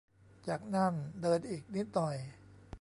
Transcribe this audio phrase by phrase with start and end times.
[0.47, 2.15] จากนั่นเดินอีกนิดหน่อย